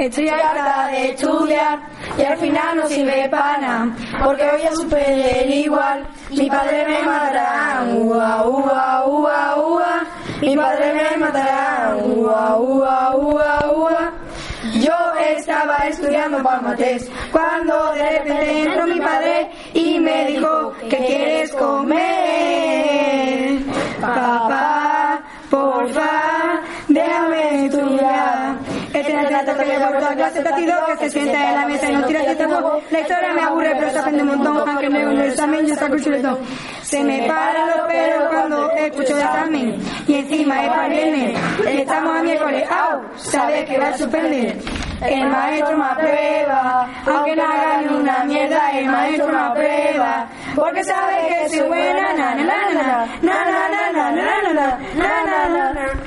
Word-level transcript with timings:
Estoy 0.00 0.28
harta 0.30 0.88
de 0.92 1.10
estudiar 1.10 1.78
y 2.16 2.22
al 2.22 2.38
final 2.38 2.76
no 2.78 2.88
sirve 2.88 3.28
para 3.28 3.58
nada, 3.58 3.88
porque 4.24 4.48
voy 4.50 4.62
a 4.62 4.74
superar 4.74 5.46
igual. 5.46 6.06
Mi 6.30 6.48
padre 6.48 6.86
me 6.88 7.02
matará, 7.02 7.84
ua, 7.92 8.46
ua, 8.48 9.06
ua, 9.06 9.56
ua. 9.56 10.06
Mi 10.40 10.56
padre 10.56 10.94
me 10.94 11.16
matará, 11.18 11.96
ua, 12.02 12.56
ua, 12.56 13.16
ua, 13.16 13.72
ua. 13.76 14.12
Yo 14.80 14.96
estaba 15.36 15.76
estudiando 15.86 16.42
para 16.42 16.76
cuando 17.30 17.92
de 17.92 18.18
repente 18.18 18.62
entró 18.62 18.86
mi 18.86 19.00
padre 19.00 19.50
y 19.74 19.98
me 20.00 20.26
dijo 20.28 20.72
que 20.88 20.96
quieres 20.96 21.52
comer. 21.52 22.19
Este 29.22 29.50
el 29.50 29.56
que 29.56 30.66
la 30.66 30.86
que 30.98 31.04
se 31.04 31.10
sienta 31.10 31.48
en 31.48 31.54
la 31.54 31.66
mesa 31.66 31.90
y 31.90 31.96
no 31.96 32.06
tira 32.06 32.22
este. 32.22 32.46
La 32.90 33.00
historia 33.00 33.32
me 33.34 33.42
aburre, 33.42 33.76
pero 33.78 33.90
se 33.90 33.98
aprende 33.98 34.22
un 34.22 34.28
montón, 34.28 34.68
aunque 34.68 34.88
me 34.88 35.02
el 35.02 35.20
examen 35.22 35.66
yo 35.66 35.74
saco 35.74 35.98
chuletón. 35.98 36.38
Se 36.82 37.02
me 37.04 37.22
paran 37.26 37.68
los 37.76 37.86
pelos 37.86 38.28
cuando 38.30 38.70
escucho 38.72 39.16
el 39.16 39.22
examen. 39.22 39.82
Y 40.06 40.14
encima 40.14 40.64
es 40.64 40.68
para 40.68 40.86
el 40.86 40.92
viernes. 40.92 41.38
Estamos 41.68 42.16
a 42.16 42.22
miércoles. 42.22 42.68
¡Au! 42.70 43.00
Sabe 43.16 43.64
que 43.64 43.78
va 43.78 43.88
a 43.88 43.98
suspender. 43.98 44.56
El 45.02 45.28
maestro 45.28 45.78
me 45.78 45.84
aprueba, 45.84 46.86
aunque 47.06 47.34
no 47.34 47.42
haga 47.42 47.80
ni 47.80 47.94
una 47.96 48.24
mierda, 48.24 48.70
el 48.72 48.86
maestro 48.86 49.28
me 49.28 49.38
aprueba, 49.38 50.26
porque 50.54 50.84
sabe 50.84 51.14
que 51.28 51.48
soy 51.48 51.68
buena, 51.68 52.12
na 52.12 52.34
na 52.34 52.44
na 52.44 53.06
na 53.22 53.44
na 53.44 53.68
na 53.70 53.92
na 53.92 54.10
na 54.10 54.10
na 54.10 54.52
na 54.52 54.78
na 54.94 55.22
na 55.24 55.48
na 55.48 55.72
na 55.72 55.99